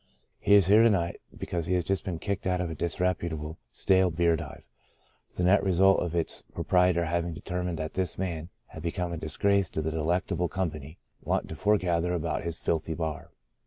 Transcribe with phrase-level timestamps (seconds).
[0.39, 2.99] He is here to night, because he has just been kicked out of a dis
[2.99, 4.63] reputable, stale beer dive,
[5.37, 9.69] the net result of its proprietor having determined that this man had become a disgrace
[9.69, 13.29] to the delectable company wont to foregather about his filthy bar.